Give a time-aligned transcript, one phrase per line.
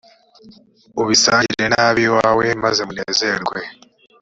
[1.01, 3.57] ubisangire n’ab’iwawe, maze munezerwe.